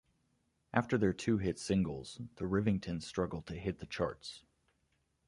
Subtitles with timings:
[0.73, 4.41] After their two hit singles, the Rivingtons struggled to hit the charts.